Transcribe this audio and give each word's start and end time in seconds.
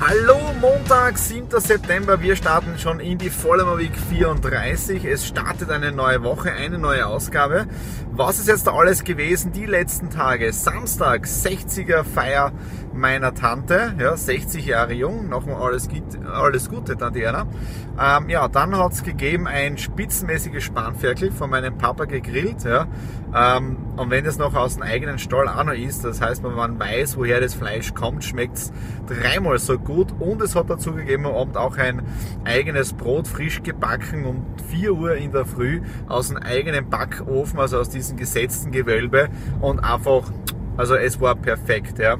Hallo, 0.00 0.54
Montag, 0.58 1.18
7. 1.18 1.60
September. 1.60 2.22
Wir 2.22 2.34
starten 2.34 2.78
schon 2.78 3.00
in 3.00 3.18
die 3.18 3.28
Vollmer 3.28 3.76
Week 3.76 3.92
34. 4.08 5.04
Es 5.04 5.26
startet 5.26 5.70
eine 5.70 5.92
neue 5.92 6.22
Woche, 6.22 6.52
eine 6.52 6.78
neue 6.78 7.06
Ausgabe. 7.06 7.66
Was 8.10 8.38
ist 8.38 8.48
jetzt 8.48 8.66
da 8.66 8.72
alles 8.72 9.04
gewesen 9.04 9.52
die 9.52 9.66
letzten 9.66 10.08
Tage? 10.08 10.54
Samstag, 10.54 11.26
60er 11.26 12.02
Feier 12.02 12.52
meiner 12.92 13.34
Tante, 13.34 13.94
ja, 13.98 14.16
60 14.16 14.66
Jahre 14.66 14.92
jung, 14.92 15.28
nochmal 15.28 15.62
alles, 15.62 15.88
alles 16.32 16.68
Gute, 16.68 16.96
Tante. 16.96 17.20
Ähm, 17.20 18.28
ja, 18.28 18.48
dann 18.48 18.76
hat 18.76 18.92
es 18.92 19.02
gegeben 19.02 19.46
ein 19.46 19.78
spitzenmäßiges 19.78 20.64
Spanferkel 20.64 21.30
von 21.32 21.50
meinem 21.50 21.76
Papa 21.76 22.06
gegrillt, 22.06 22.64
ja. 22.64 22.86
Ähm, 23.34 23.76
und 23.96 24.10
wenn 24.10 24.24
das 24.24 24.38
noch 24.38 24.54
aus 24.54 24.74
dem 24.74 24.82
eigenen 24.82 25.18
Stall 25.18 25.48
auch 25.48 25.64
noch 25.64 25.74
ist, 25.74 26.04
das 26.04 26.20
heißt, 26.20 26.42
wenn 26.42 26.54
man 26.54 26.80
weiß, 26.80 27.16
woher 27.16 27.40
das 27.40 27.54
Fleisch 27.54 27.94
kommt, 27.94 28.24
schmeckt 28.24 28.56
es 28.56 28.72
dreimal 29.06 29.58
so 29.58 29.78
gut. 29.78 30.08
Und 30.18 30.42
es 30.42 30.56
hat 30.56 30.70
dazu 30.70 30.92
gegeben 30.94 31.26
am 31.26 31.34
Abend 31.34 31.56
auch 31.56 31.76
ein 31.76 32.02
eigenes 32.44 32.92
Brot, 32.92 33.28
frisch 33.28 33.62
gebacken 33.62 34.24
um 34.24 34.46
4 34.70 34.92
Uhr 34.94 35.14
in 35.14 35.32
der 35.32 35.44
Früh 35.44 35.82
aus 36.08 36.28
dem 36.28 36.38
eigenen 36.38 36.88
Backofen, 36.88 37.58
also 37.58 37.78
aus 37.78 37.90
diesem 37.90 38.16
gesetzten 38.16 38.72
Gewölbe 38.72 39.28
und 39.60 39.80
einfach, 39.80 40.32
also 40.76 40.94
es 40.94 41.20
war 41.20 41.34
perfekt, 41.34 41.98
ja. 41.98 42.16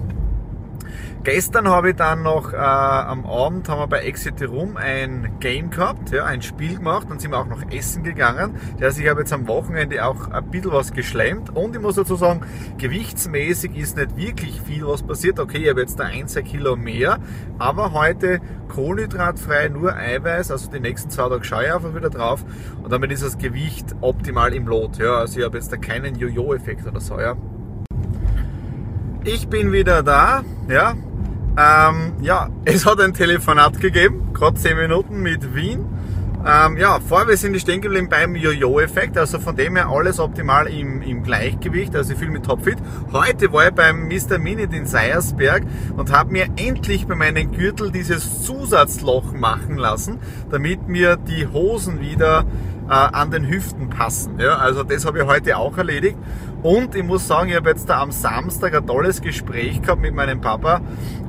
Gestern 1.23 1.69
habe 1.69 1.91
ich 1.91 1.97
dann 1.97 2.23
noch 2.23 2.55
äh, 2.55 2.57
am 2.57 3.27
Abend 3.27 3.69
haben 3.69 3.79
wir 3.79 3.89
bei 3.89 3.99
Exit 3.99 4.41
Room 4.49 4.79
ein 4.79 5.37
Game 5.39 5.69
gehabt, 5.69 6.13
ja, 6.13 6.25
ein 6.25 6.41
Spiel 6.41 6.77
gemacht, 6.77 7.09
dann 7.11 7.19
sind 7.19 7.33
wir 7.33 7.39
auch 7.39 7.47
noch 7.47 7.61
essen 7.71 8.03
gegangen. 8.03 8.57
Das 8.79 8.93
heißt, 8.93 9.01
ich 9.01 9.09
habe 9.11 9.21
jetzt 9.21 9.33
am 9.35 9.47
Wochenende 9.47 10.03
auch 10.03 10.31
ein 10.31 10.51
bisschen 10.51 10.73
was 10.73 10.95
geschlemmt 10.95 11.55
und 11.55 11.77
ich 11.77 11.83
muss 11.83 11.97
dazu 11.97 12.17
sagen, 12.17 12.41
gewichtsmäßig 12.79 13.77
ist 13.77 13.99
nicht 13.99 14.17
wirklich 14.17 14.63
viel 14.63 14.87
was 14.87 15.03
passiert. 15.03 15.39
Okay, 15.39 15.59
ich 15.59 15.69
habe 15.69 15.83
jetzt 15.83 16.01
da 16.01 16.05
ein, 16.05 16.27
zwei 16.27 16.41
Kilo 16.41 16.75
mehr, 16.75 17.19
aber 17.59 17.93
heute 17.93 18.41
kohlenhydratfrei, 18.69 19.69
nur 19.69 19.95
Eiweiß, 19.95 20.51
also 20.51 20.71
die 20.71 20.81
nächsten 20.81 21.11
zwei 21.11 21.29
Tage 21.29 21.45
schaue 21.45 21.65
ich 21.67 21.75
einfach 21.75 21.95
wieder 21.95 22.09
drauf 22.09 22.47
und 22.83 22.91
damit 22.91 23.13
ist 23.13 23.23
das 23.23 23.37
Gewicht 23.37 23.95
optimal 24.01 24.55
im 24.55 24.67
Lot. 24.67 24.97
Ja, 24.97 25.17
also 25.17 25.39
ich 25.39 25.45
habe 25.45 25.59
jetzt 25.59 25.71
da 25.71 25.77
keinen 25.77 26.15
Jojo-Effekt 26.15 26.87
oder 26.87 27.01
so, 27.03 27.21
ja. 27.21 27.37
Ich 29.23 29.49
bin 29.49 29.71
wieder 29.71 30.03
da, 30.03 30.45
ja, 30.67 30.95
ähm, 31.57 32.15
ja, 32.21 32.49
es 32.65 32.87
hat 32.87 33.01
ein 33.01 33.15
Telefonat 33.15 33.81
gegeben, 33.81 34.33
gerade 34.33 34.57
10 34.57 34.77
Minuten 34.77 35.21
mit 35.21 35.55
Wien. 35.55 35.85
Ähm, 36.47 36.79
ja, 36.79 37.01
vorher 37.01 37.37
sind 37.37 37.61
stehen 37.61 37.83
geblieben 37.83 38.09
beim 38.09 38.35
Jojo-Effekt, 38.35 39.19
also 39.19 39.39
von 39.39 39.57
dem 39.57 39.77
her 39.77 39.91
alles 39.91 40.19
optimal 40.19 40.69
im, 40.69 41.03
im 41.03 41.23
Gleichgewicht, 41.23 41.95
also 41.95 42.17
viel 42.17 42.31
mit 42.31 42.47
Topfit. 42.47 42.79
Heute 43.13 43.53
war 43.53 43.69
ich 43.69 43.75
beim 43.75 44.09
Mr. 44.09 44.39
Minute 44.39 44.75
in 44.75 44.87
Seiersberg 44.87 45.65
und 45.99 46.11
habe 46.11 46.33
mir 46.33 46.47
endlich 46.57 47.07
bei 47.07 47.15
meinem 47.15 47.53
Gürtel 47.53 47.91
dieses 47.91 48.43
Zusatzloch 48.43 49.35
machen 49.35 49.77
lassen, 49.77 50.19
damit 50.51 50.89
mir 50.89 51.17
die 51.17 51.47
Hosen 51.47 52.01
wieder 52.01 52.47
äh, 52.89 52.93
an 52.93 53.31
den 53.31 53.47
Hüften 53.47 53.91
passen. 53.91 54.41
Ja, 54.41 54.57
also 54.57 54.83
das 54.83 55.05
habe 55.05 55.19
ich 55.19 55.27
heute 55.27 55.59
auch 55.59 55.77
erledigt. 55.77 56.17
Und 56.63 56.95
ich 56.95 57.03
muss 57.03 57.27
sagen, 57.27 57.49
ich 57.49 57.57
habe 57.57 57.71
jetzt 57.71 57.89
da 57.89 58.03
am 58.03 58.13
Samstag 58.13 58.75
ein 58.75 58.87
tolles 58.87 59.23
Gespräch 59.23 59.81
gehabt 59.81 60.03
mit 60.03 60.15
meinem 60.15 60.43
Papa 60.43 60.83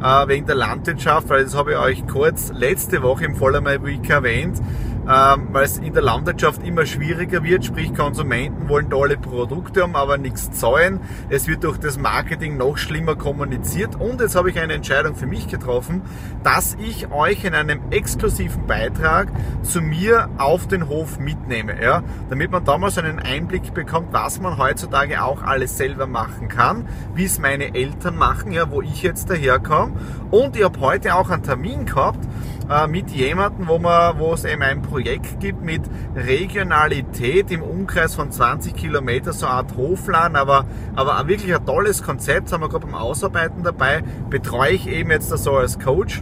äh, 0.03 0.27
wegen 0.27 0.45
der 0.45 0.55
Landwirtschaft, 0.55 1.29
weil 1.29 1.45
das 1.45 1.55
habe 1.55 1.71
ich 1.71 1.77
euch 1.77 2.07
kurz 2.07 2.51
letzte 2.53 3.01
Woche 3.01 3.25
im 3.25 3.35
Voller 3.35 3.63
Week 3.63 4.09
erwähnt 4.09 4.61
ähm, 5.11 5.49
weil 5.51 5.65
es 5.65 5.77
in 5.77 5.93
der 5.93 6.03
Landwirtschaft 6.03 6.63
immer 6.63 6.85
schwieriger 6.85 7.43
wird, 7.43 7.65
sprich 7.65 7.93
Konsumenten 7.93 8.69
wollen 8.69 8.89
tolle 8.89 9.17
Produkte 9.17 9.81
haben, 9.81 9.95
aber 9.95 10.17
nichts 10.17 10.51
zahlen. 10.51 11.01
Es 11.29 11.47
wird 11.47 11.63
durch 11.63 11.77
das 11.77 11.97
Marketing 11.97 12.55
noch 12.55 12.77
schlimmer 12.77 13.15
kommuniziert. 13.15 13.99
Und 13.99 14.21
jetzt 14.21 14.35
habe 14.35 14.51
ich 14.51 14.59
eine 14.59 14.73
Entscheidung 14.73 15.15
für 15.15 15.25
mich 15.25 15.47
getroffen, 15.47 16.03
dass 16.43 16.77
ich 16.79 17.11
euch 17.11 17.43
in 17.43 17.55
einem 17.55 17.81
exklusiven 17.91 18.67
Beitrag 18.67 19.27
zu 19.63 19.81
mir 19.81 20.29
auf 20.37 20.67
den 20.67 20.87
Hof 20.87 21.19
mitnehme, 21.19 21.81
ja, 21.81 22.03
damit 22.29 22.51
man 22.51 22.63
damals 22.63 22.97
einen 22.97 23.19
Einblick 23.19 23.73
bekommt, 23.73 24.13
was 24.13 24.39
man 24.39 24.57
heutzutage 24.57 25.23
auch 25.23 25.43
alles 25.43 25.77
selber 25.77 26.07
machen 26.07 26.47
kann, 26.47 26.87
wie 27.15 27.25
es 27.25 27.39
meine 27.39 27.75
Eltern 27.75 28.15
machen, 28.15 28.51
ja, 28.51 28.71
wo 28.71 28.81
ich 28.81 29.01
jetzt 29.03 29.29
daherkomme. 29.29 29.93
Und 30.29 30.55
ich 30.55 30.63
habe 30.63 30.79
heute 30.79 31.15
auch 31.15 31.29
einen 31.29 31.43
Termin 31.43 31.85
gehabt, 31.85 32.25
äh, 32.69 32.87
mit 32.87 33.09
jemandem, 33.11 33.67
wo, 33.67 33.79
man, 33.79 34.19
wo 34.19 34.33
es 34.33 34.45
eben 34.45 34.61
ein 34.61 34.81
Projekt 34.81 35.39
gibt 35.39 35.61
mit 35.61 35.81
Regionalität 36.15 37.51
im 37.51 37.61
Umkreis 37.61 38.15
von 38.15 38.31
20 38.31 38.75
Kilometer, 38.75 39.33
so 39.33 39.45
eine 39.45 39.55
Art 39.55 39.75
Hofladen, 39.75 40.35
aber, 40.35 40.65
aber 40.95 41.27
wirklich 41.27 41.53
ein 41.53 41.65
tolles 41.65 42.03
Konzept, 42.03 42.51
haben 42.51 42.61
wir 42.61 42.69
gerade 42.69 42.85
beim 42.85 42.95
Ausarbeiten 42.95 43.63
dabei, 43.63 44.03
betreue 44.29 44.71
ich 44.71 44.87
eben 44.87 45.11
jetzt 45.11 45.29
so 45.29 45.57
als 45.57 45.79
Coach. 45.79 46.21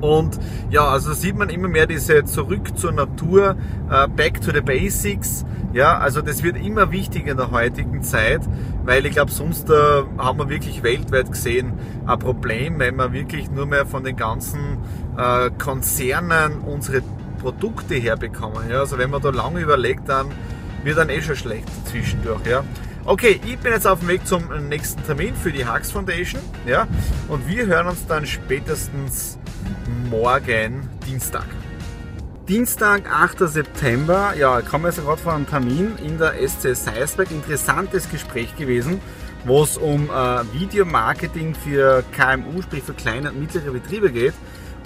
Und 0.00 0.38
ja, 0.70 0.86
also 0.88 1.12
sieht 1.12 1.36
man 1.36 1.48
immer 1.48 1.68
mehr 1.68 1.86
diese 1.86 2.24
Zurück 2.24 2.76
zur 2.76 2.92
Natur, 2.92 3.56
uh, 3.90 4.08
Back 4.08 4.40
to 4.40 4.52
the 4.52 4.60
Basics. 4.60 5.44
Ja, 5.72 5.98
also 5.98 6.22
das 6.22 6.42
wird 6.42 6.56
immer 6.56 6.90
wichtiger 6.90 7.32
in 7.32 7.36
der 7.36 7.50
heutigen 7.50 8.02
Zeit, 8.02 8.40
weil 8.84 9.04
ich 9.04 9.12
glaube, 9.12 9.30
sonst 9.30 9.68
uh, 9.70 10.04
haben 10.18 10.38
wir 10.38 10.48
wirklich 10.48 10.82
weltweit 10.82 11.30
gesehen 11.30 11.74
ein 12.06 12.18
Problem, 12.18 12.78
wenn 12.78 12.96
wir 12.96 13.12
wirklich 13.12 13.50
nur 13.50 13.66
mehr 13.66 13.86
von 13.86 14.04
den 14.04 14.16
ganzen 14.16 14.78
uh, 15.18 15.50
Konzernen 15.58 16.60
unsere 16.60 17.02
Produkte 17.40 17.94
herbekommen. 17.94 18.70
Ja, 18.70 18.80
also 18.80 18.98
wenn 18.98 19.10
man 19.10 19.22
da 19.22 19.30
lange 19.30 19.60
überlegt, 19.60 20.08
dann 20.08 20.26
wird 20.82 20.98
dann 20.98 21.08
eh 21.08 21.20
schon 21.20 21.36
schlecht 21.36 21.68
zwischendurch. 21.86 22.46
Ja. 22.46 22.64
Okay, 23.08 23.40
ich 23.46 23.56
bin 23.58 23.70
jetzt 23.70 23.86
auf 23.86 24.00
dem 24.00 24.08
Weg 24.08 24.26
zum 24.26 24.48
nächsten 24.68 25.00
Termin 25.04 25.32
für 25.36 25.52
die 25.52 25.64
Hux 25.64 25.92
Foundation. 25.92 26.42
Ja, 26.66 26.88
und 27.28 27.46
wir 27.46 27.66
hören 27.66 27.86
uns 27.86 28.04
dann 28.08 28.26
spätestens 28.26 29.38
morgen 30.10 30.88
Dienstag. 31.06 31.46
Dienstag, 32.48 33.08
8. 33.08 33.48
September, 33.48 34.34
ja, 34.36 34.58
ich 34.58 34.66
komme 34.66 34.88
jetzt 34.88 35.00
gerade 35.00 35.22
von 35.22 35.34
einem 35.34 35.48
Termin 35.48 35.94
in 36.04 36.18
der 36.18 36.34
SC 36.48 36.74
Seisberg. 36.74 37.30
Interessantes 37.30 38.10
Gespräch 38.10 38.56
gewesen, 38.56 39.00
wo 39.44 39.62
es 39.62 39.76
um 39.78 40.10
äh, 40.10 40.60
Videomarketing 40.60 41.54
für 41.54 42.02
KMU, 42.10 42.60
sprich 42.62 42.82
für 42.82 42.94
kleine 42.94 43.30
und 43.30 43.38
mittlere 43.38 43.70
Betriebe 43.70 44.10
geht. 44.10 44.34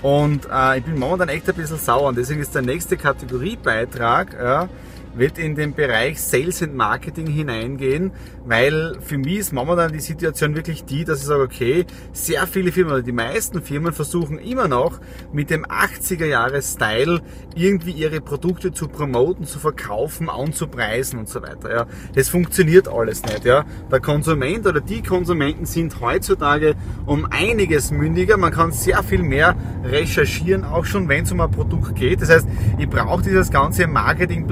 Und 0.02 0.46
äh, 0.52 0.76
ich 0.76 0.84
bin 0.84 0.98
momentan 0.98 1.30
echt 1.30 1.48
ein 1.48 1.54
bisschen 1.54 1.78
sauer 1.78 2.08
und 2.08 2.18
deswegen 2.18 2.42
ist 2.42 2.54
der 2.54 2.62
nächste 2.62 2.98
Kategoriebeitrag, 2.98 4.34
ja, 4.34 4.68
wird 5.14 5.38
in 5.38 5.54
den 5.54 5.74
Bereich 5.74 6.20
Sales 6.20 6.62
and 6.62 6.74
Marketing 6.74 7.26
hineingehen, 7.26 8.12
weil 8.44 8.96
für 9.00 9.18
mich 9.18 9.38
ist 9.38 9.52
momentan 9.52 9.92
die 9.92 10.00
Situation 10.00 10.54
wirklich 10.54 10.84
die, 10.84 11.04
dass 11.04 11.20
ich 11.20 11.26
sage, 11.26 11.42
okay, 11.42 11.84
sehr 12.12 12.46
viele 12.46 12.72
Firmen 12.72 12.92
oder 12.92 13.02
die 13.02 13.12
meisten 13.12 13.62
Firmen 13.62 13.92
versuchen 13.92 14.38
immer 14.38 14.68
noch 14.68 15.00
mit 15.32 15.50
dem 15.50 15.64
80er 15.64 16.26
Jahres 16.26 16.72
Style 16.72 17.20
irgendwie 17.54 17.92
ihre 17.92 18.20
Produkte 18.20 18.72
zu 18.72 18.88
promoten, 18.88 19.44
zu 19.46 19.58
verkaufen, 19.58 20.28
anzupreisen 20.28 21.18
und 21.18 21.28
so 21.28 21.42
weiter. 21.42 21.70
Ja, 21.70 21.86
das 22.14 22.28
funktioniert 22.28 22.88
alles 22.88 23.22
nicht. 23.22 23.44
Ja, 23.44 23.64
der 23.90 24.00
Konsument 24.00 24.66
oder 24.66 24.80
die 24.80 25.02
Konsumenten 25.02 25.66
sind 25.66 26.00
heutzutage 26.00 26.74
um 27.06 27.26
einiges 27.30 27.90
mündiger. 27.90 28.36
Man 28.36 28.52
kann 28.52 28.72
sehr 28.72 29.02
viel 29.02 29.22
mehr 29.22 29.56
recherchieren, 29.84 30.64
auch 30.64 30.84
schon 30.84 31.08
wenn 31.08 31.24
es 31.24 31.32
um 31.32 31.40
ein 31.40 31.50
Produkt 31.50 31.94
geht. 31.96 32.22
Das 32.22 32.30
heißt, 32.30 32.46
ich 32.78 32.88
brauche 32.88 33.22
dieses 33.22 33.50
ganze 33.50 33.86
Marketing 33.86 34.46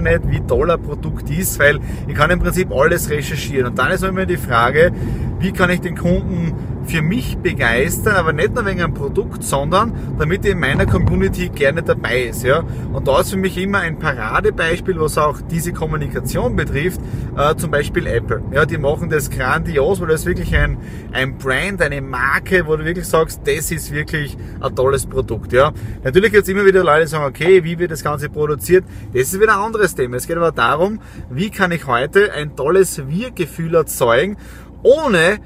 nicht, 0.00 0.20
wie 0.30 0.40
toll 0.40 0.70
ein 0.70 0.80
Produkt 0.80 1.30
ist, 1.30 1.58
weil 1.58 1.78
ich 2.06 2.14
kann 2.14 2.30
im 2.30 2.40
Prinzip 2.40 2.72
alles 2.72 3.10
recherchieren. 3.10 3.68
Und 3.68 3.78
dann 3.78 3.90
ist 3.92 4.02
immer 4.02 4.26
die 4.26 4.36
Frage, 4.36 4.92
wie 5.38 5.52
kann 5.52 5.70
ich 5.70 5.80
den 5.80 5.96
Kunden 5.96 6.52
für 6.84 7.02
mich 7.02 7.38
begeistern, 7.38 8.16
aber 8.16 8.32
nicht 8.32 8.54
nur 8.54 8.64
wegen 8.66 8.82
einem 8.82 8.94
Produkt, 8.94 9.44
sondern 9.44 9.92
damit 10.18 10.44
in 10.44 10.58
meiner 10.58 10.86
Community 10.86 11.48
gerne 11.48 11.82
dabei 11.82 12.22
ist. 12.22 12.42
Ja? 12.42 12.64
Und 12.92 13.06
da 13.06 13.20
ist 13.20 13.30
für 13.30 13.36
mich 13.36 13.56
immer 13.58 13.78
ein 13.78 13.98
Paradebeispiel, 13.98 14.98
was 14.98 15.18
auch 15.18 15.40
diese 15.40 15.72
Kommunikation 15.72 16.56
betrifft, 16.56 17.00
äh, 17.36 17.54
zum 17.56 17.70
Beispiel 17.70 18.06
Apple. 18.06 18.42
Ja, 18.52 18.66
die 18.66 18.78
machen 18.78 19.08
das 19.10 19.30
grandios, 19.30 20.00
weil 20.00 20.08
das 20.08 20.26
wirklich 20.26 20.54
ein, 20.56 20.78
ein 21.12 21.38
Brand, 21.38 21.82
eine 21.82 22.00
Marke, 22.00 22.66
wo 22.66 22.76
du 22.76 22.84
wirklich 22.84 23.06
sagst, 23.06 23.42
das 23.44 23.70
ist 23.70 23.92
wirklich 23.92 24.36
ein 24.60 24.74
tolles 24.74 25.06
Produkt. 25.06 25.52
Ja? 25.52 25.72
Natürlich 26.02 26.32
jetzt 26.32 26.48
immer 26.48 26.64
wieder 26.64 26.82
Leute 26.82 27.06
sagen, 27.06 27.24
okay, 27.24 27.62
wie 27.62 27.78
wird 27.78 27.90
das 27.90 28.02
Ganze 28.02 28.28
produziert? 28.28 28.84
Das 29.12 29.22
ist 29.22 29.40
wieder 29.40 29.56
ein 29.56 29.64
anderes 29.64 29.94
Thema. 29.94 30.16
Es 30.16 30.26
geht 30.26 30.36
aber 30.36 30.52
darum, 30.52 31.00
wie 31.30 31.50
kann 31.50 31.72
ich 31.72 31.86
heute 31.86 32.32
ein 32.32 32.56
tolles 32.56 33.06
Wir-Gefühl 33.08 33.74
erzeugen, 33.74 34.36
ohne 34.82 35.38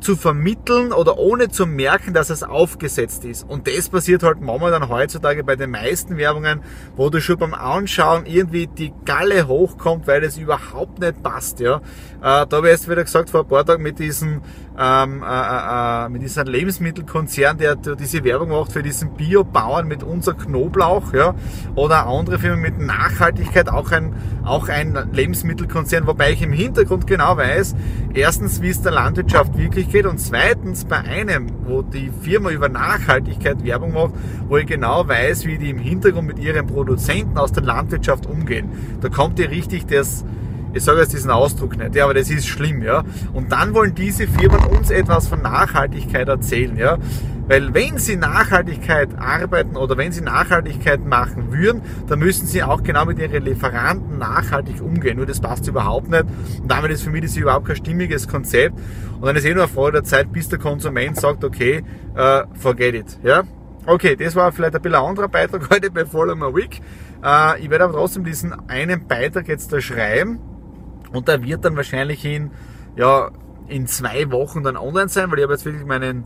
zu 0.00 0.16
vermitteln 0.16 0.92
oder 0.92 1.18
ohne 1.18 1.48
zu 1.48 1.66
merken, 1.66 2.14
dass 2.14 2.30
es 2.30 2.42
aufgesetzt 2.42 3.24
ist. 3.24 3.48
Und 3.48 3.66
das 3.66 3.88
passiert 3.88 4.22
halt 4.22 4.40
momentan 4.40 4.88
heutzutage 4.88 5.44
bei 5.44 5.56
den 5.56 5.70
meisten 5.70 6.16
Werbungen, 6.16 6.60
wo 6.96 7.10
du 7.10 7.20
schon 7.20 7.38
beim 7.38 7.54
Anschauen 7.54 8.26
irgendwie 8.26 8.66
die 8.66 8.92
Galle 9.04 9.46
hochkommt, 9.46 10.06
weil 10.06 10.22
es 10.24 10.36
überhaupt 10.36 11.00
nicht 11.00 11.22
passt. 11.22 11.60
Ja, 11.60 11.76
äh, 11.76 11.80
da 12.20 12.48
habe 12.52 12.68
erst 12.68 12.88
wieder 12.88 13.04
gesagt 13.04 13.30
vor 13.30 13.42
ein 13.42 13.48
paar 13.48 13.64
Tagen 13.64 13.82
mit 13.82 13.98
diesem 13.98 14.42
ähm, 14.78 15.22
äh, 15.22 15.26
äh, 15.26 16.06
äh, 16.06 16.08
mit 16.10 16.22
diesem 16.22 16.46
Lebensmittelkonzern, 16.46 17.56
der, 17.56 17.76
der 17.76 17.96
diese 17.96 18.22
Werbung 18.24 18.50
macht 18.50 18.72
für 18.72 18.82
diesen 18.82 19.14
Biobauern 19.14 19.86
mit 19.88 20.02
unser 20.02 20.34
Knoblauch, 20.34 21.14
ja, 21.14 21.34
oder 21.74 22.06
andere 22.06 22.38
Firmen 22.38 22.60
mit 22.60 22.78
Nachhaltigkeit, 22.78 23.68
auch 23.68 23.90
ein 23.90 24.14
auch 24.44 24.68
ein 24.68 25.08
Lebensmittelkonzern, 25.12 26.06
wobei 26.06 26.32
ich 26.32 26.42
im 26.42 26.52
Hintergrund 26.52 27.06
genau 27.06 27.36
weiß, 27.36 27.74
erstens, 28.14 28.60
wie 28.62 28.68
es 28.68 28.82
der 28.82 28.92
Landwirtschaft 28.92 29.56
wirklich 29.56 29.85
geht 29.90 30.06
und 30.06 30.18
zweitens 30.18 30.84
bei 30.84 30.98
einem, 30.98 31.50
wo 31.64 31.82
die 31.82 32.10
Firma 32.22 32.50
über 32.50 32.68
Nachhaltigkeit 32.68 33.64
Werbung 33.64 33.92
macht, 33.92 34.12
wo 34.48 34.56
ich 34.56 34.66
genau 34.66 35.06
weiß, 35.08 35.46
wie 35.46 35.58
die 35.58 35.70
im 35.70 35.78
Hintergrund 35.78 36.26
mit 36.26 36.38
ihren 36.38 36.66
Produzenten 36.66 37.38
aus 37.38 37.52
der 37.52 37.62
Landwirtschaft 37.62 38.26
umgehen. 38.26 38.70
Da 39.00 39.08
kommt 39.08 39.38
ihr 39.38 39.50
richtig 39.50 39.86
das, 39.86 40.24
ich 40.76 40.84
sage 40.84 41.00
jetzt 41.00 41.12
diesen 41.12 41.30
Ausdruck 41.30 41.76
nicht, 41.76 41.94
ja, 41.94 42.04
aber 42.04 42.14
das 42.14 42.30
ist 42.30 42.46
schlimm, 42.46 42.82
ja. 42.82 43.02
Und 43.32 43.50
dann 43.50 43.74
wollen 43.74 43.94
diese 43.94 44.26
Firmen 44.26 44.64
uns 44.66 44.90
etwas 44.90 45.26
von 45.26 45.40
Nachhaltigkeit 45.40 46.28
erzählen, 46.28 46.76
ja. 46.76 46.98
Weil 47.48 47.72
wenn 47.74 47.98
sie 47.98 48.16
Nachhaltigkeit 48.16 49.10
arbeiten 49.18 49.76
oder 49.76 49.96
wenn 49.96 50.10
sie 50.10 50.20
Nachhaltigkeit 50.20 51.04
machen 51.04 51.52
würden, 51.52 51.80
dann 52.08 52.18
müssen 52.18 52.46
sie 52.46 52.62
auch 52.62 52.82
genau 52.82 53.04
mit 53.04 53.18
ihren 53.20 53.44
Lieferanten 53.44 54.18
nachhaltig 54.18 54.82
umgehen. 54.82 55.16
Nur 55.16 55.26
das 55.26 55.40
passt 55.40 55.66
überhaupt 55.68 56.10
nicht. 56.10 56.24
Und 56.60 56.68
damit 56.68 56.90
ist 56.90 57.02
für 57.02 57.10
mich 57.10 57.22
das 57.22 57.36
überhaupt 57.36 57.66
kein 57.66 57.76
stimmiges 57.76 58.26
Konzept. 58.26 58.76
Und 59.20 59.26
dann 59.26 59.36
ist 59.36 59.44
eh 59.44 59.54
nur 59.54 59.62
eine 59.62 59.72
Frage 59.72 59.92
der 59.92 60.04
Zeit, 60.04 60.32
bis 60.32 60.48
der 60.48 60.58
Konsument 60.58 61.18
sagt, 61.18 61.44
okay, 61.44 61.84
uh, 62.16 62.42
forget 62.58 62.94
it. 62.96 63.18
Ja? 63.22 63.44
Okay, 63.86 64.16
das 64.16 64.34
war 64.34 64.50
vielleicht 64.50 64.74
ein 64.74 64.82
bisschen 64.82 64.98
ein 64.98 65.04
anderer 65.04 65.28
Beitrag 65.28 65.70
heute 65.70 65.90
bei 65.92 66.04
Follow 66.04 66.34
My 66.34 66.52
Week. 66.52 66.80
Uh, 67.22 67.56
ich 67.60 67.70
werde 67.70 67.84
aber 67.84 67.94
trotzdem 67.94 68.24
diesen 68.24 68.68
einen 68.68 69.06
Beitrag 69.06 69.46
jetzt 69.46 69.72
da 69.72 69.80
schreiben 69.80 70.40
und 71.12 71.28
der 71.28 71.42
wird 71.42 71.64
dann 71.64 71.76
wahrscheinlich 71.76 72.24
in, 72.24 72.50
ja, 72.96 73.30
in 73.68 73.86
zwei 73.86 74.30
Wochen 74.30 74.62
dann 74.62 74.76
online 74.76 75.08
sein, 75.08 75.30
weil 75.30 75.38
ich 75.38 75.44
habe 75.44 75.54
jetzt 75.54 75.64
wirklich 75.64 75.84
meinen 75.84 76.24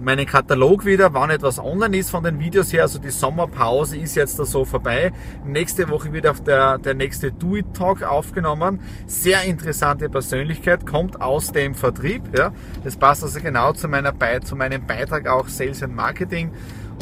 meinen 0.00 0.26
Katalog 0.26 0.84
wieder, 0.84 1.14
wann 1.14 1.30
etwas 1.30 1.58
online 1.58 1.96
ist 1.96 2.10
von 2.10 2.22
den 2.22 2.38
Videos 2.38 2.72
her. 2.72 2.82
Also 2.82 2.98
die 2.98 3.10
Sommerpause 3.10 3.96
ist 3.96 4.14
jetzt 4.14 4.38
da 4.38 4.44
so 4.44 4.64
vorbei. 4.64 5.12
Nächste 5.44 5.88
Woche 5.88 6.12
wird 6.12 6.26
auch 6.26 6.38
der, 6.38 6.78
der 6.78 6.94
nächste 6.94 7.32
Do 7.32 7.56
It 7.56 7.74
Talk 7.74 8.02
aufgenommen. 8.02 8.80
Sehr 9.06 9.42
interessante 9.44 10.08
Persönlichkeit, 10.08 10.86
kommt 10.86 11.20
aus 11.20 11.52
dem 11.52 11.74
Vertrieb. 11.74 12.22
Ja. 12.36 12.52
Das 12.84 12.96
passt 12.96 13.22
also 13.22 13.40
genau 13.40 13.72
zu, 13.72 13.88
meiner, 13.88 14.12
zu 14.42 14.56
meinem 14.56 14.86
Beitrag 14.86 15.28
auch 15.28 15.48
Sales 15.48 15.82
and 15.82 15.94
Marketing. 15.94 16.50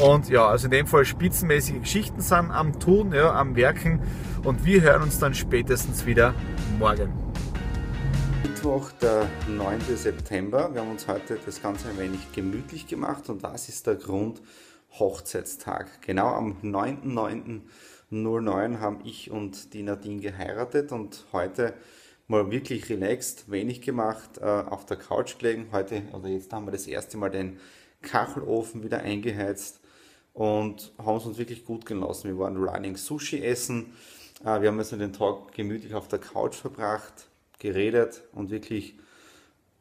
Und 0.02 0.28
ja, 0.28 0.46
also 0.46 0.66
in 0.66 0.72
dem 0.72 0.86
Fall 0.86 1.04
spitzenmäßige 1.04 1.80
Geschichten 1.80 2.20
sind 2.20 2.50
am 2.50 2.80
Tun, 2.80 3.12
ja, 3.12 3.32
am 3.32 3.54
Werken. 3.56 4.00
Und 4.42 4.64
wir 4.64 4.82
hören 4.82 5.02
uns 5.02 5.18
dann 5.18 5.34
spätestens 5.34 6.04
wieder 6.04 6.34
morgen. 6.78 7.12
Mittwoch, 8.42 8.90
der 9.00 9.28
9. 9.48 9.80
September. 9.96 10.72
Wir 10.72 10.80
haben 10.80 10.90
uns 10.90 11.06
heute 11.06 11.38
das 11.44 11.62
Ganze 11.62 11.88
ein 11.88 11.98
wenig 11.98 12.32
gemütlich 12.32 12.88
gemacht 12.88 13.28
und 13.28 13.44
das 13.44 13.68
ist 13.68 13.86
der 13.86 13.94
Grund 13.94 14.42
Hochzeitstag. 14.98 16.02
Genau 16.02 16.28
am 16.28 16.56
9.9.09 16.62 18.80
haben 18.80 19.00
ich 19.04 19.30
und 19.30 19.72
die 19.72 19.82
Nadine 19.82 20.20
geheiratet 20.20 20.90
und 20.90 21.26
heute 21.32 21.74
mal 22.26 22.50
wirklich 22.50 22.88
relaxed, 22.90 23.50
wenig 23.50 23.82
gemacht, 23.82 24.38
äh, 24.38 24.44
auf 24.44 24.86
der 24.86 24.96
Couch 24.96 25.38
gelegen. 25.38 25.68
Heute 25.70 26.02
oder 26.12 26.28
jetzt 26.28 26.52
haben 26.52 26.66
wir 26.66 26.72
das 26.72 26.86
erste 26.86 27.16
Mal 27.16 27.30
den 27.30 27.58
Kachelofen 28.02 28.82
wieder 28.82 29.00
eingeheizt 29.00 29.80
und 30.32 30.92
haben 30.98 31.18
es 31.18 31.26
uns 31.26 31.38
wirklich 31.38 31.64
gut 31.64 31.86
genossen. 31.86 32.30
Wir 32.30 32.38
waren 32.38 32.56
Running 32.56 32.96
Sushi 32.96 33.44
essen. 33.44 33.92
Äh, 34.44 34.60
wir 34.60 34.68
haben 34.68 34.78
also 34.78 34.96
den 34.96 35.12
Tag 35.12 35.52
gemütlich 35.52 35.94
auf 35.94 36.08
der 36.08 36.18
Couch 36.18 36.54
verbracht 36.54 37.28
geredet 37.58 38.22
und 38.32 38.50
wirklich 38.50 38.98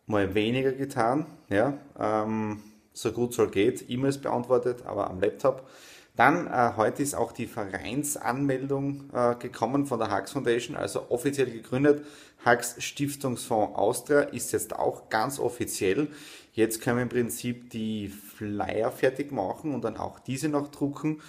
mal 0.05 0.33
weniger 0.33 0.71
getan. 0.71 1.25
Ja, 1.49 1.77
ähm, 1.99 2.61
so 2.93 3.11
gut 3.11 3.33
soll 3.33 3.49
geht, 3.49 3.89
E-Mails 3.89 4.19
beantwortet, 4.19 4.85
aber 4.85 5.09
am 5.09 5.19
Laptop. 5.19 5.67
Dann 6.15 6.45
äh, 6.45 6.73
heute 6.77 7.01
ist 7.01 7.15
auch 7.15 7.31
die 7.31 7.47
Vereinsanmeldung 7.47 9.09
äh, 9.13 9.35
gekommen 9.35 9.87
von 9.87 9.97
der 9.97 10.15
Hux 10.15 10.31
Foundation, 10.31 10.75
also 10.75 11.09
offiziell 11.09 11.49
gegründet. 11.49 12.05
Hux 12.45 12.75
Stiftungsfonds 12.77 13.75
Austria 13.75 14.21
ist 14.21 14.51
jetzt 14.51 14.75
auch 14.75 15.09
ganz 15.09 15.39
offiziell. 15.39 16.09
Jetzt 16.53 16.81
können 16.81 16.97
wir 16.97 17.03
im 17.03 17.09
Prinzip 17.09 17.71
die 17.71 18.09
Flyer 18.09 18.91
fertig 18.91 19.31
machen 19.31 19.73
und 19.73 19.83
dann 19.83 19.97
auch 19.97 20.19
diese 20.19 20.49
noch 20.49 20.67
drucken. 20.67 21.19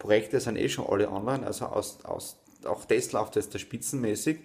Projekte 0.00 0.40
sind 0.40 0.56
eh 0.56 0.68
schon 0.68 0.88
alle 0.88 1.08
online, 1.08 1.46
also 1.46 1.66
aus, 1.66 2.04
aus, 2.04 2.41
auch 2.66 2.84
das 2.84 3.12
läuft 3.12 3.36
jetzt 3.36 3.54
da 3.54 3.58
spitzenmäßig. 3.58 4.38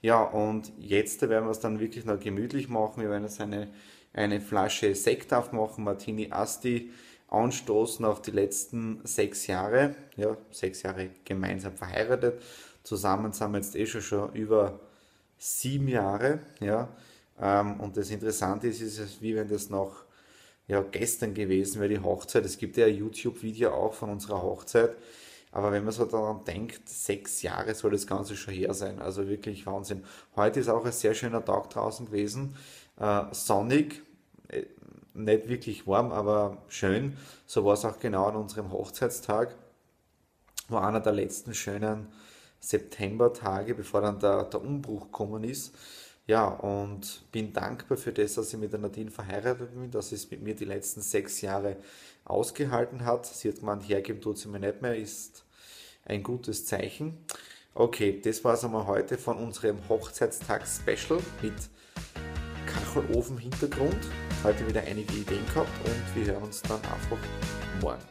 Ja, 0.00 0.22
und 0.22 0.72
jetzt 0.78 1.22
werden 1.22 1.44
wir 1.46 1.52
es 1.52 1.60
dann 1.60 1.78
wirklich 1.78 2.04
noch 2.04 2.18
gemütlich 2.18 2.68
machen. 2.68 3.02
Wir 3.02 3.10
werden 3.10 3.24
jetzt 3.24 3.40
eine, 3.40 3.68
eine 4.12 4.40
Flasche 4.40 4.94
Sekt 4.94 5.32
aufmachen, 5.32 5.84
Martini 5.84 6.28
Asti, 6.30 6.90
anstoßen 7.28 8.04
auf 8.04 8.20
die 8.20 8.32
letzten 8.32 9.00
sechs 9.04 9.46
Jahre. 9.46 9.94
Ja, 10.16 10.36
sechs 10.50 10.82
Jahre 10.82 11.10
gemeinsam 11.24 11.76
verheiratet. 11.76 12.42
Zusammen 12.82 13.32
sind 13.32 13.52
wir 13.52 13.58
jetzt 13.58 13.76
eh 13.76 13.86
schon, 13.86 14.02
schon 14.02 14.32
über 14.34 14.80
sieben 15.38 15.88
Jahre. 15.88 16.40
Ja, 16.60 16.88
ähm, 17.40 17.80
und 17.80 17.96
das 17.96 18.10
Interessante 18.10 18.68
ist, 18.68 18.80
ist 18.80 18.98
es, 18.98 19.22
wie 19.22 19.36
wenn 19.36 19.48
das 19.48 19.70
noch 19.70 20.04
ja, 20.66 20.82
gestern 20.82 21.34
gewesen 21.34 21.80
wäre, 21.80 21.90
die 21.90 22.00
Hochzeit. 22.00 22.44
Es 22.44 22.58
gibt 22.58 22.76
ja 22.76 22.86
ein 22.86 22.96
YouTube-Video 22.96 23.70
auch 23.70 23.94
von 23.94 24.10
unserer 24.10 24.42
Hochzeit 24.42 24.96
aber 25.52 25.70
wenn 25.70 25.84
man 25.84 25.92
so 25.92 26.06
daran 26.06 26.44
denkt, 26.44 26.88
sechs 26.88 27.42
Jahre 27.42 27.74
soll 27.74 27.90
das 27.90 28.06
Ganze 28.06 28.36
schon 28.36 28.54
her 28.54 28.72
sein. 28.72 29.00
Also 29.00 29.28
wirklich 29.28 29.66
Wahnsinn. 29.66 30.02
Heute 30.34 30.60
ist 30.60 30.68
auch 30.70 30.84
ein 30.84 30.92
sehr 30.92 31.14
schöner 31.14 31.44
Tag 31.44 31.68
draußen 31.68 32.06
gewesen. 32.06 32.56
Äh, 32.98 33.24
sonnig, 33.32 34.02
äh, 34.48 34.64
nicht 35.12 35.48
wirklich 35.48 35.86
warm, 35.86 36.10
aber 36.10 36.62
schön. 36.68 37.18
So 37.44 37.66
war 37.66 37.74
es 37.74 37.84
auch 37.84 38.00
genau 38.00 38.28
an 38.28 38.36
unserem 38.36 38.72
Hochzeitstag. 38.72 39.54
War 40.68 40.88
einer 40.88 41.00
der 41.00 41.12
letzten 41.12 41.52
schönen 41.52 42.08
Septembertage, 42.58 43.74
bevor 43.74 44.00
dann 44.00 44.20
der, 44.20 44.44
der 44.44 44.62
Umbruch 44.62 45.02
gekommen 45.02 45.44
ist. 45.44 45.74
Ja, 46.26 46.46
und 46.46 47.30
bin 47.30 47.52
dankbar 47.52 47.98
für 47.98 48.12
das, 48.12 48.34
dass 48.34 48.54
ich 48.54 48.58
mit 48.58 48.72
der 48.72 48.80
Nadine 48.80 49.10
verheiratet 49.10 49.74
bin, 49.74 49.90
dass 49.90 50.12
es 50.12 50.30
mit 50.30 50.40
mir 50.40 50.54
die 50.54 50.64
letzten 50.64 51.02
sechs 51.02 51.42
Jahre 51.42 51.76
ausgehalten 52.24 53.04
hat. 53.04 53.26
Sie 53.26 53.48
hat 53.48 53.60
gemeint, 53.60 53.88
hergeben 53.88 54.20
tut 54.20 54.38
sie 54.38 54.48
mir 54.48 54.60
nicht 54.60 54.82
mehr, 54.82 54.96
ist 54.96 55.44
ein 56.04 56.22
gutes 56.22 56.66
Zeichen. 56.66 57.24
Okay, 57.74 58.20
das 58.22 58.44
war 58.44 58.54
es 58.54 58.64
einmal 58.64 58.86
heute 58.86 59.16
von 59.16 59.38
unserem 59.38 59.78
Hochzeitstag-Special 59.88 61.20
mit 61.40 61.54
Kachelofen-Hintergrund. 62.66 63.96
Heute 64.44 64.68
wieder 64.68 64.82
einige 64.82 65.14
Ideen 65.14 65.44
gehabt 65.46 65.70
und 65.84 66.16
wir 66.16 66.32
hören 66.32 66.42
uns 66.44 66.60
dann 66.62 66.80
einfach 66.80 67.18
morgen. 67.80 68.02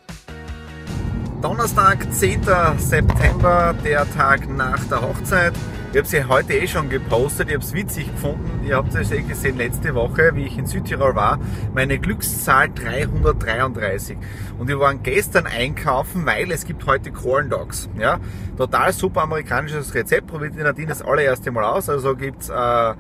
Donnerstag, 1.41 2.12
10. 2.13 2.44
September, 2.77 3.75
der 3.84 4.12
Tag 4.13 4.48
nach 4.50 4.84
der 4.86 5.01
Hochzeit. 5.01 5.53
Ich 5.91 5.98
habe 5.98 6.07
sie 6.07 6.24
heute 6.24 6.53
eh 6.53 6.67
schon 6.67 6.88
gepostet, 6.88 7.50
ich 7.50 7.55
habe 7.55 7.65
es 7.65 7.74
witzig 7.74 8.10
gefunden. 8.10 8.65
Ihr 8.65 8.77
habt 8.77 8.95
es 8.95 9.12
eh 9.12 9.24
gesehen 9.24 9.57
letzte 9.57 9.93
Woche, 9.93 10.31
wie 10.36 10.45
ich 10.45 10.57
in 10.57 10.65
Südtirol 10.65 11.15
war. 11.15 11.38
Meine 11.74 12.00
Glückszahl 12.00 12.69
333. 12.69 14.17
Und 14.57 14.69
wir 14.69 14.79
waren 14.79 15.03
gestern 15.03 15.48
einkaufen, 15.48 16.25
weil 16.25 16.50
es 16.51 16.63
gibt 16.63 16.86
heute 16.86 17.12
Corn 17.12 17.50
Dogs. 17.50 17.89
Ja? 18.00 18.21
Total 18.55 18.93
super 18.93 19.24
amerikanisches 19.24 19.93
Rezept, 19.93 20.27
probiert 20.27 20.55
die 20.55 20.63
Nadine 20.63 20.88
das 20.88 21.01
allererste 21.01 21.51
Mal 21.51 21.65
aus. 21.65 21.89
Also 21.89 22.15
gibt's 22.15 22.48
äh, 22.48 22.93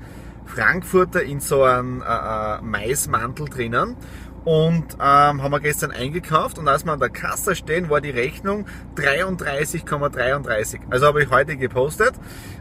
Frankfurter 0.43 1.23
in 1.23 1.39
so 1.39 1.63
einem 1.63 2.01
äh, 2.01 2.05
äh, 2.05 2.61
Maismantel 2.61 3.47
drinnen 3.47 3.95
und 4.43 4.93
ähm, 4.95 5.43
haben 5.43 5.51
wir 5.51 5.59
gestern 5.59 5.91
eingekauft 5.91 6.57
und 6.57 6.67
als 6.67 6.85
wir 6.85 6.93
an 6.93 6.99
der 6.99 7.09
Kasse 7.09 7.55
stehen, 7.55 7.89
war 7.89 8.01
die 8.01 8.09
Rechnung 8.09 8.65
33,33. 8.95 9.85
,33. 9.85 10.79
Also 10.89 11.07
habe 11.07 11.23
ich 11.23 11.29
heute 11.29 11.57
gepostet. 11.57 12.13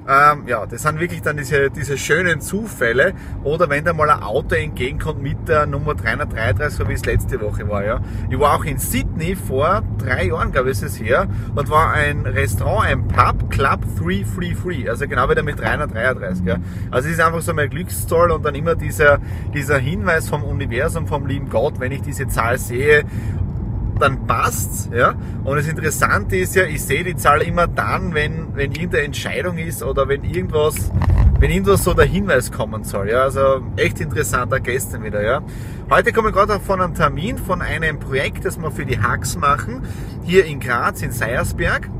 Ähm, 0.08 0.46
ja, 0.46 0.66
das 0.66 0.82
sind 0.82 0.98
wirklich 0.98 1.22
dann 1.22 1.36
diese, 1.36 1.70
diese 1.70 1.96
schönen 1.96 2.40
Zufälle. 2.40 3.14
Oder 3.44 3.68
wenn 3.68 3.84
da 3.84 3.92
mal 3.92 4.10
ein 4.10 4.22
Auto 4.22 4.54
entgegenkommt 4.54 5.22
mit 5.22 5.48
der 5.48 5.66
Nummer 5.66 5.94
333, 5.94 6.78
so 6.78 6.88
wie 6.88 6.94
es 6.94 7.04
letzte 7.04 7.40
Woche 7.40 7.68
war. 7.68 7.84
Ja. 7.84 8.00
Ich 8.28 8.38
war 8.38 8.56
auch 8.56 8.64
in 8.64 8.78
Sydney 8.78 9.36
vor 9.36 9.82
drei 9.98 10.26
Jahren, 10.26 10.52
glaube 10.52 10.70
ich, 10.70 10.78
ist 10.78 10.82
es 10.82 11.00
her, 11.00 11.28
und 11.54 11.70
war 11.70 11.92
ein 11.92 12.26
Restaurant, 12.26 12.86
ein 12.86 13.08
Pub, 13.08 13.50
Club 13.50 13.80
333. 13.98 14.88
Also 14.88 15.06
genau 15.06 15.28
wieder 15.28 15.42
mit 15.42 15.60
333. 15.60 16.44
Ja. 16.44 16.56
Also 16.90 17.08
es 17.08 17.14
ist 17.14 17.20
einfach 17.20 17.42
so 17.42 17.54
mein 17.54 17.70
Glückszoll 17.70 18.30
und 18.30 18.44
dann 18.44 18.54
immer 18.54 18.74
dieser, 18.74 19.18
dieser 19.54 19.78
Hinweis 19.78 20.28
vom 20.28 20.42
Universum, 20.42 21.06
vom 21.06 21.26
lieben 21.26 21.48
Gott, 21.50 21.69
Cloud, 21.70 21.80
wenn 21.80 21.92
ich 21.92 22.02
diese 22.02 22.28
Zahl 22.28 22.58
sehe, 22.58 23.04
dann 23.98 24.26
passt's, 24.26 24.88
ja. 24.92 25.14
Und 25.44 25.56
das 25.56 25.68
Interessante 25.68 26.36
ist 26.36 26.54
ja, 26.54 26.64
ich 26.64 26.82
sehe 26.82 27.04
die 27.04 27.16
Zahl 27.16 27.42
immer 27.42 27.66
dann, 27.66 28.14
wenn, 28.14 28.54
wenn 28.54 28.72
irgendeine 28.72 29.04
Entscheidung 29.04 29.58
ist 29.58 29.82
oder 29.82 30.08
wenn 30.08 30.24
irgendwas, 30.24 30.90
wenn 31.38 31.50
irgendwas 31.50 31.84
so 31.84 31.92
der 31.92 32.06
Hinweis 32.06 32.50
kommen 32.50 32.84
soll, 32.84 33.10
ja. 33.10 33.24
Also 33.24 33.62
echt 33.76 34.00
interessanter 34.00 34.60
gestern 34.60 35.04
wieder, 35.04 35.22
ja. 35.22 35.42
Heute 35.90 36.12
komme 36.12 36.30
ich 36.30 36.34
gerade 36.34 36.60
von 36.60 36.80
einem 36.80 36.94
Termin 36.94 37.36
von 37.36 37.60
einem 37.60 37.98
Projekt, 37.98 38.44
das 38.44 38.58
wir 38.58 38.70
für 38.70 38.86
die 38.86 38.98
Hacks 38.98 39.36
machen, 39.36 39.82
hier 40.22 40.46
in 40.46 40.60
Graz, 40.60 41.02
in 41.02 41.12
Seiersberg 41.12 41.90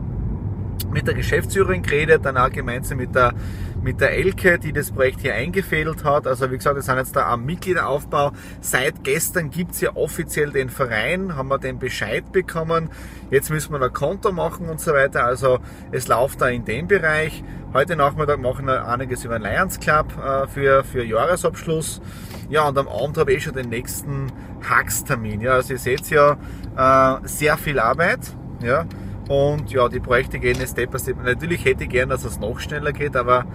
mit 0.91 1.07
der 1.07 1.15
Geschäftsführerin 1.15 1.83
geredet, 1.83 2.25
dann 2.25 2.37
auch 2.37 2.51
gemeinsam 2.51 2.99
mit 2.99 3.15
der, 3.15 3.35
mit 3.83 4.01
der 4.01 4.13
Elke, 4.13 4.59
die 4.59 4.73
das 4.73 4.91
Projekt 4.91 5.21
hier 5.21 5.35
eingefädelt 5.35 6.05
hat. 6.05 6.27
Also 6.27 6.51
wie 6.51 6.57
gesagt, 6.57 6.77
wir 6.77 6.83
sind 6.83 6.97
jetzt 6.97 7.17
da 7.17 7.27
am 7.29 7.45
Mitgliederaufbau. 7.45 8.33
Seit 8.61 9.05
gestern 9.05 9.51
gibt's 9.51 9.81
ja 9.81 9.97
offiziell 9.97 10.51
den 10.51 10.69
Verein, 10.69 11.37
haben 11.37 11.49
wir 11.49 11.59
den 11.59 11.79
Bescheid 11.79 12.31
bekommen. 12.33 12.91
Jetzt 13.31 13.51
müssen 13.51 13.73
wir 13.73 13.81
ein 13.81 13.93
Konto 13.93 14.33
machen 14.33 14.69
und 14.69 14.81
so 14.81 14.93
weiter. 14.93 15.25
Also 15.25 15.61
es 15.93 16.09
läuft 16.09 16.41
da 16.41 16.49
in 16.49 16.65
dem 16.65 16.89
Bereich. 16.89 17.43
Heute 17.73 17.97
Nachmittag 17.97 18.41
machen 18.41 18.67
wir 18.67 18.87
einiges 18.87 19.25
über 19.25 19.39
den 19.39 19.45
Lions 19.45 19.79
Club 19.79 20.07
äh, 20.19 20.47
für, 20.49 20.85
für 20.85 21.05
Jahresabschluss. 21.05 22.01
Ja, 22.49 22.69
und 22.69 22.77
am 22.77 22.89
Abend 22.89 23.17
habe 23.17 23.33
ich 23.33 23.39
eh 23.39 23.41
schon 23.43 23.55
den 23.55 23.69
nächsten 23.69 24.27
Hacks-Termin. 24.69 25.41
Ja, 25.41 25.53
also 25.53 25.75
ihr 25.75 25.79
seht 25.79 26.11
ja, 26.11 26.37
äh, 26.77 27.27
sehr 27.27 27.57
viel 27.57 27.79
Arbeit. 27.79 28.21
Ja, 28.63 28.87
und 29.31 29.71
ja, 29.71 29.89
die 29.89 30.01
Projekte 30.01 30.41
gehen 30.41 30.57
Step 30.67 30.91
by 30.91 30.99
Step. 30.99 31.23
Natürlich 31.23 31.65
hätte 31.65 31.85
ich 31.85 31.91
gern, 31.91 32.09
dass 32.09 32.25
es 32.25 32.41
noch 32.41 32.59
schneller 32.59 32.93
geht, 32.93 33.15
aber 33.15 33.47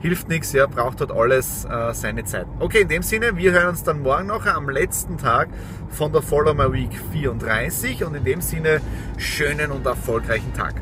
hilft 0.00 0.28
nichts, 0.28 0.52
ja, 0.52 0.66
braucht 0.66 1.00
dort 1.00 1.10
alles 1.10 1.64
äh, 1.64 1.92
seine 1.94 2.22
Zeit. 2.22 2.46
Okay, 2.60 2.82
in 2.82 2.88
dem 2.88 3.02
Sinne, 3.02 3.36
wir 3.36 3.50
hören 3.50 3.70
uns 3.70 3.82
dann 3.82 4.02
morgen 4.02 4.28
noch 4.28 4.46
am 4.46 4.68
letzten 4.68 5.18
Tag 5.18 5.48
von 5.88 6.12
der 6.12 6.22
Follow 6.22 6.54
My 6.54 6.72
Week 6.72 6.92
34 7.10 8.04
und 8.04 8.14
in 8.14 8.22
dem 8.22 8.40
Sinne 8.40 8.80
schönen 9.18 9.72
und 9.72 9.84
erfolgreichen 9.84 10.54
Tag. 10.54 10.80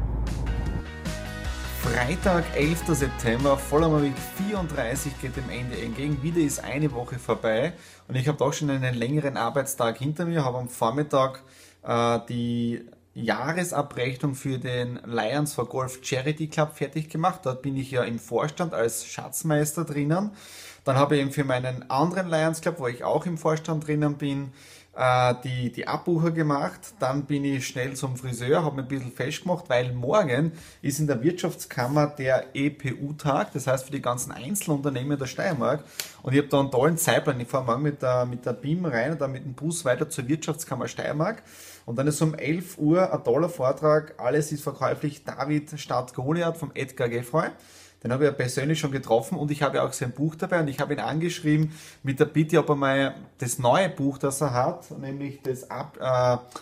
Freitag, 1.81 2.45
11. 2.55 2.81
September, 2.89 3.57
Follow 3.57 3.89
My 3.89 4.03
Week 4.03 4.19
34 4.51 5.23
geht 5.23 5.37
dem 5.39 5.49
Ende 5.49 5.81
entgegen. 5.81 6.23
Wieder 6.23 6.41
ist 6.41 6.63
eine 6.63 6.93
Woche 6.93 7.19
vorbei 7.19 7.73
und 8.09 8.15
ich 8.15 8.29
habe 8.29 8.37
doch 8.37 8.53
schon 8.53 8.69
einen 8.69 8.95
längeren 8.95 9.39
Arbeitstag 9.39 9.97
hinter 9.97 10.27
mir, 10.27 10.45
habe 10.45 10.59
am 10.59 10.69
Vormittag 10.69 11.43
äh, 11.83 12.19
die 12.29 12.85
Jahresabrechnung 13.15 14.35
für 14.35 14.59
den 14.59 15.01
Lions 15.07 15.55
for 15.55 15.69
Golf 15.69 16.01
Charity 16.03 16.49
Club 16.49 16.77
fertig 16.77 17.09
gemacht. 17.09 17.41
Dort 17.45 17.63
bin 17.63 17.77
ich 17.77 17.91
ja 17.91 18.03
im 18.03 18.19
Vorstand 18.19 18.75
als 18.75 19.07
Schatzmeister 19.07 19.85
drinnen. 19.85 20.33
Dann 20.85 20.97
habe 20.97 21.17
ich 21.17 21.23
eben 21.23 21.31
für 21.33 21.45
meinen 21.45 21.89
anderen 21.91 22.29
Lions 22.29 22.61
Club, 22.61 22.79
wo 22.79 22.89
ich 22.89 23.05
auch 23.05 23.25
im 23.25 23.39
Vorstand 23.39 23.87
drinnen 23.87 24.19
bin, 24.19 24.53
äh, 24.97 25.35
die, 25.45 25.73
die 25.73 25.87
Abbucher 25.87 26.31
gemacht. 26.31 26.95
Dann 26.99 27.25
bin 27.25 27.45
ich 27.45 27.67
schnell 27.67 27.95
zum 27.95 28.17
Friseur, 28.17 28.65
habe 28.65 28.77
mir 28.77 28.83
ein 28.83 28.89
bisschen 28.89 29.13
festgemacht, 29.13 29.69
weil 29.69 29.93
morgen 29.93 30.53
ist 30.83 30.99
in 30.99 31.07
der 31.07 31.23
Wirtschaftskammer 31.23 32.09
der 32.09 32.47
EPU-Tag, 32.55 33.53
das 33.53 33.67
heißt 33.67 33.87
für 33.87 33.93
die 33.93 34.03
ganzen 34.03 34.33
Einzelunternehmen 34.33 35.19
der 35.19 35.27
Steiermark. 35.27 35.85
Und 36.23 36.33
ich 36.33 36.39
habe 36.39 36.49
da 36.49 36.61
einen 36.61 36.71
tollen 36.71 36.99
Zeitplan. 36.99 37.41
Ich 37.41 37.49
fahre 37.49 37.65
morgen 37.65 37.83
mit 37.83 38.03
der, 38.03 38.27
mit 38.27 38.45
der 38.45 38.53
BIM 38.53 38.85
rein 38.85 39.13
und 39.13 39.21
dann 39.21 39.33
mit 39.33 39.45
dem 39.45 39.55
Bus 39.55 39.85
weiter 39.85 40.09
zur 40.09 40.29
Wirtschaftskammer 40.29 40.89
Steiermark. 40.89 41.43
Und 41.87 41.97
dann 41.97 42.07
ist 42.07 42.21
um 42.23 42.35
11 42.35 42.79
Uhr 42.79 43.13
ein 43.13 43.25
toller 43.25 43.49
Vortrag, 43.49 44.15
alles 44.19 44.53
ist 44.53 44.63
verkäuflich, 44.63 45.25
David 45.25 45.79
statt 45.79 46.15
Goliath 46.15 46.57
vom 46.57 46.71
Edgar 46.75 47.09
Geffroy. 47.09 47.49
Den 48.03 48.13
habe 48.13 48.25
ich 48.25 48.31
ja 48.31 48.37
persönlich 48.37 48.79
schon 48.79 48.91
getroffen 48.91 49.39
und 49.39 49.51
ich 49.51 49.63
habe 49.63 49.79
ja 49.79 49.87
auch 49.87 49.93
sein 49.95 50.13
Buch 50.13 50.35
dabei 50.35 50.61
und 50.61 50.69
ich 50.69 50.79
habe 50.79 50.93
ihn 50.93 51.01
angeschrieben 51.01 51.73
mit 52.03 52.21
der 52.21 52.27
Bitte, 52.27 52.59
ob 52.59 52.69
er 52.69 52.75
mal 52.75 53.15
das 53.39 53.59
neue 53.59 53.89
Buch, 53.89 54.19
das 54.19 54.43
er 54.43 54.53
hat, 54.53 54.91
nämlich 54.99 55.41
das 55.43 55.71
Ab, 55.71 55.99
äh, 55.99 56.59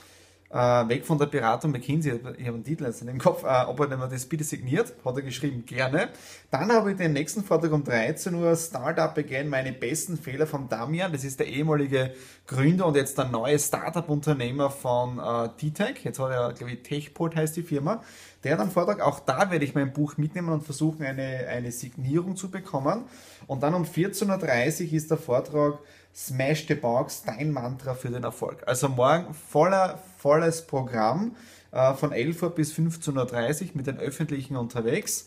äh, 0.53 0.89
weg 0.89 1.07
von 1.07 1.19
der 1.19 1.27
Beratung 1.27 1.71
McKinsey, 1.71 2.13
ich 2.13 2.47
habe 2.47 2.57
einen 2.57 2.65
Titel 2.65 2.85
jetzt 2.85 3.01
in 3.01 3.07
dem 3.07 3.19
Kopf, 3.19 3.43
äh, 3.43 3.65
ob 3.67 3.81
er 3.81 3.87
denn 3.87 4.01
das 4.01 4.27
bitte 4.27 4.45
signiert, 4.45 4.93
hat 5.05 5.17
er 5.17 5.23
geschrieben, 5.23 5.65
gerne. 5.65 6.09
Dann 6.51 6.71
habe 6.71 6.91
ich 6.91 6.99
den 6.99 7.15
nächsten 7.15 7.43
Vortrag 7.43 7.73
um 7.73 7.83
13 7.83 8.35
Uhr, 8.35 8.55
Startup 8.55 9.17
Again, 9.17 9.49
meine 9.49 9.73
besten 9.73 10.19
Fehler 10.19 10.47
von 10.47 10.69
Damian, 10.69 11.11
das 11.11 11.25
ist 11.25 11.41
der 11.41 11.47
ehemalige 11.47 12.13
Gründer 12.47 12.87
und 12.87 12.97
jetzt 12.97 13.17
der 13.17 13.29
neue 13.29 13.59
Startup-Unternehmer 13.59 14.69
von 14.69 15.19
äh, 15.19 15.49
D-Tech, 15.61 16.05
jetzt 16.05 16.19
hat 16.19 16.31
er, 16.31 16.53
glaube 16.53 16.73
ich, 16.75 16.83
Techport 16.83 17.35
heißt 17.35 17.57
die 17.57 17.63
Firma, 17.63 18.03
der 18.45 18.53
hat 18.53 18.61
einen 18.61 18.71
Vortrag, 18.71 19.01
auch 19.01 19.21
da 19.21 19.51
werde 19.51 19.65
ich 19.65 19.75
mein 19.75 19.93
Buch 19.93 20.17
mitnehmen 20.17 20.51
und 20.51 20.65
versuchen, 20.65 21.03
eine, 21.05 21.47
eine 21.49 21.71
Signierung 21.71 22.37
zu 22.37 22.51
bekommen. 22.51 23.05
Und 23.47 23.63
dann 23.63 23.75
um 23.75 23.85
14.30 23.85 24.87
Uhr 24.89 24.93
ist 24.95 25.11
der 25.11 25.19
Vortrag 25.19 25.79
Smash 26.15 26.67
the 26.69 26.75
Box, 26.75 27.23
dein 27.25 27.51
Mantra 27.51 27.95
für 27.95 28.11
den 28.11 28.25
Erfolg. 28.25 28.63
Also 28.67 28.89
morgen 28.89 29.33
voller, 29.35 29.99
volles 30.19 30.67
Programm 30.67 31.37
äh, 31.73 31.95
von 31.95 32.13
11 32.13 32.43
Uhr 32.43 32.51
bis 32.55 32.73
15.30 32.73 33.63
Uhr 33.63 33.71
mit 33.75 33.87
den 33.87 33.99
Öffentlichen 33.99 34.57
unterwegs. 34.57 35.27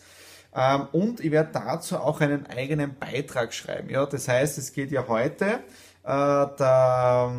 Ähm, 0.56 0.88
und 0.92 1.20
ich 1.20 1.32
werde 1.32 1.50
dazu 1.54 1.98
auch 1.98 2.22
einen 2.22 2.46
eigenen 2.46 2.98
Beitrag 2.98 3.54
schreiben. 3.54 3.90
Ja, 3.90 4.06
das 4.06 4.28
heißt, 4.28 4.58
es 4.58 4.74
geht 4.74 4.92
ja 4.92 5.08
heute 5.08 5.60
äh, 6.04 6.48
der, 6.60 7.34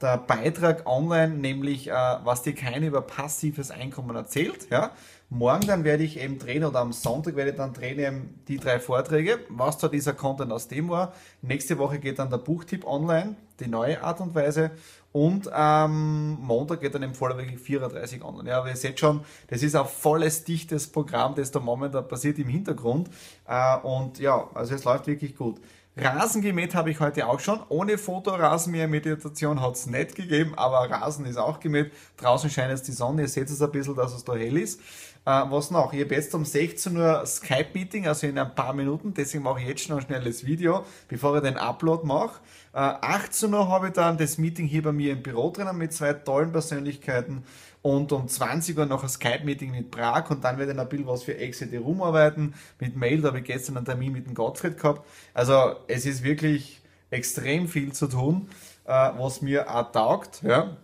der 0.00 0.18
Beitrag 0.18 0.86
online, 0.86 1.34
nämlich 1.34 1.88
äh, 1.88 1.92
was 1.92 2.42
dir 2.42 2.54
keiner 2.54 2.86
über 2.86 3.00
passives 3.00 3.70
Einkommen 3.70 4.14
erzählt. 4.14 4.68
Ja, 4.70 4.92
Morgen 5.28 5.66
dann 5.66 5.82
werde 5.82 6.04
ich 6.04 6.20
eben 6.20 6.38
drehen 6.38 6.62
oder 6.62 6.78
am 6.78 6.92
Sonntag 6.92 7.34
werde 7.34 7.50
ich 7.50 7.56
dann 7.56 7.72
drehen 7.72 8.38
die 8.46 8.58
drei 8.58 8.78
Vorträge, 8.78 9.40
was 9.48 9.76
da 9.76 9.88
dieser 9.88 10.12
Content 10.12 10.52
aus 10.52 10.68
dem 10.68 10.88
war. 10.88 11.14
Nächste 11.42 11.78
Woche 11.78 11.98
geht 11.98 12.20
dann 12.20 12.30
der 12.30 12.38
Buchtipp 12.38 12.86
online, 12.86 13.34
die 13.58 13.66
neue 13.66 14.04
Art 14.04 14.20
und 14.20 14.36
Weise. 14.36 14.70
Und 15.10 15.52
am 15.52 16.40
Montag 16.40 16.80
geht 16.80 16.94
dann 16.94 17.02
im 17.02 17.12
Vollweg 17.12 17.58
34 17.58 18.22
online. 18.22 18.50
Ja, 18.50 18.58
aber 18.58 18.68
ihr 18.68 18.76
seht 18.76 19.00
schon, 19.00 19.22
das 19.48 19.64
ist 19.64 19.74
ein 19.74 19.86
volles, 19.86 20.44
dichtes 20.44 20.86
Programm, 20.86 21.34
das 21.34 21.50
da 21.50 21.58
momentan 21.58 22.06
passiert 22.06 22.38
im 22.38 22.48
Hintergrund. 22.48 23.10
Äh, 23.48 23.78
und 23.78 24.20
ja, 24.20 24.48
also 24.54 24.76
es 24.76 24.84
läuft 24.84 25.08
wirklich 25.08 25.34
gut. 25.34 25.60
Rasen 25.98 26.42
gemäht 26.42 26.74
habe 26.74 26.90
ich 26.90 27.00
heute 27.00 27.26
auch 27.26 27.40
schon. 27.40 27.58
Ohne 27.70 27.96
Fotorasenmäher-Meditation 27.96 29.62
hat 29.62 29.76
es 29.76 29.86
nicht 29.86 30.14
gegeben, 30.14 30.52
aber 30.54 30.90
Rasen 30.90 31.24
ist 31.24 31.38
auch 31.38 31.58
gemäht. 31.58 31.90
Draußen 32.18 32.50
scheint 32.50 32.70
jetzt 32.70 32.86
die 32.86 32.92
Sonne. 32.92 33.22
Ihr 33.22 33.28
seht 33.28 33.48
es 33.48 33.62
ein 33.62 33.70
bisschen, 33.72 33.96
dass 33.96 34.12
es 34.12 34.22
da 34.22 34.34
hell 34.34 34.58
ist. 34.58 34.78
Äh, 35.24 35.42
was 35.48 35.70
noch? 35.70 35.94
Ich 35.94 36.04
habe 36.04 36.14
jetzt 36.14 36.34
um 36.34 36.44
16 36.44 36.94
Uhr 36.98 37.24
Skype-Meeting, 37.24 38.06
also 38.06 38.26
in 38.26 38.38
ein 38.38 38.54
paar 38.54 38.74
Minuten. 38.74 39.14
Deswegen 39.14 39.42
mache 39.42 39.60
ich 39.60 39.68
jetzt 39.68 39.84
schon 39.84 39.96
ein 39.96 40.02
schnelles 40.02 40.44
Video, 40.44 40.84
bevor 41.08 41.34
ich 41.36 41.42
den 41.42 41.56
Upload 41.56 42.06
mache. 42.06 42.40
Äh, 42.74 42.78
18 42.78 43.54
Uhr 43.54 43.66
habe 43.66 43.86
ich 43.86 43.94
dann 43.94 44.18
das 44.18 44.36
Meeting 44.36 44.66
hier 44.66 44.82
bei 44.82 44.92
mir 44.92 45.12
im 45.12 45.22
Büro 45.22 45.50
drinnen 45.50 45.78
mit 45.78 45.94
zwei 45.94 46.12
tollen 46.12 46.52
Persönlichkeiten. 46.52 47.42
Und 47.86 48.10
um 48.10 48.26
20 48.26 48.76
Uhr 48.76 48.86
noch 48.86 49.04
ein 49.04 49.08
Skype-Meeting 49.08 49.70
mit 49.70 49.92
Prag 49.92 50.28
und 50.30 50.42
dann 50.42 50.58
werde 50.58 50.72
ich 50.72 50.78
ein 50.78 50.88
bisschen 50.88 51.06
was 51.06 51.22
für 51.22 51.38
Exit 51.38 51.72
rumarbeiten. 51.72 52.54
Mit 52.80 52.96
Mail, 52.96 53.20
da 53.20 53.28
habe 53.28 53.38
ich 53.38 53.44
gestern 53.44 53.76
einen 53.76 53.86
Termin 53.86 54.12
mit 54.12 54.26
dem 54.26 54.34
Gottfried 54.34 54.76
gehabt. 54.76 55.06
Also 55.32 55.76
es 55.86 56.04
ist 56.04 56.24
wirklich 56.24 56.80
extrem 57.10 57.68
viel 57.68 57.92
zu 57.92 58.08
tun, 58.08 58.48
äh, 58.86 58.90
was 58.90 59.40
mir 59.40 59.72
auch 59.72 59.92
taugt. 59.92 60.42
Ja. 60.42 60.78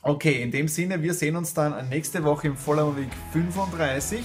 Okay, 0.00 0.40
in 0.40 0.50
dem 0.50 0.68
Sinne, 0.68 1.02
wir 1.02 1.12
sehen 1.12 1.36
uns 1.36 1.52
dann 1.52 1.90
nächste 1.90 2.24
Woche 2.24 2.46
im 2.46 2.56
Voller 2.56 2.96
Week 2.96 3.10
35. 3.34 4.24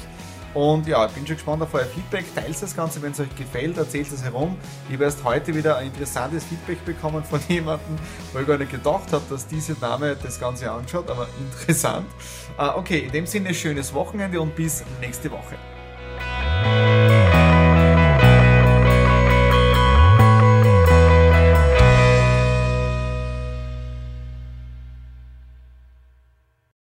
Und 0.53 0.87
ja, 0.87 1.05
ich 1.05 1.11
bin 1.11 1.25
schon 1.27 1.35
gespannt 1.35 1.61
auf 1.61 1.73
euer 1.73 1.85
Feedback. 1.85 2.25
Teilt 2.33 2.61
das 2.61 2.75
Ganze, 2.75 3.01
wenn 3.01 3.11
es 3.11 3.19
euch 3.19 3.35
gefällt, 3.35 3.77
erzählt 3.77 4.11
es 4.11 4.23
herum. 4.23 4.57
Ich 4.87 4.95
habe 4.95 5.03
erst 5.03 5.23
heute 5.23 5.55
wieder 5.55 5.77
ein 5.77 5.87
interessantes 5.87 6.43
Feedback 6.45 6.83
bekommen 6.85 7.23
von 7.23 7.39
jemandem, 7.47 7.97
wo 8.33 8.39
ich 8.39 8.47
gar 8.47 8.57
nicht 8.57 8.71
gedacht 8.71 9.11
habe, 9.11 9.23
dass 9.29 9.47
diese 9.47 9.75
Dame 9.75 10.15
das 10.21 10.39
Ganze 10.39 10.71
anschaut, 10.71 11.09
aber 11.09 11.27
interessant. 11.39 12.07
Uh, 12.57 12.77
okay, 12.77 12.99
in 12.99 13.11
dem 13.11 13.25
Sinne, 13.25 13.53
schönes 13.53 13.93
Wochenende 13.93 14.41
und 14.41 14.55
bis 14.55 14.83
nächste 14.99 15.29
Woche. 15.31 15.55